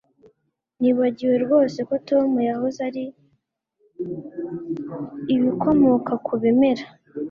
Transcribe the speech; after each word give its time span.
Nibagiwe 0.79 1.35
rwose 1.45 1.79
ko 1.89 1.95
Tom 2.09 2.29
yahoze 2.49 2.79
ari 2.89 3.03
ibikomoka 5.35 6.11
ku 6.25 6.33
bimera 6.41 6.85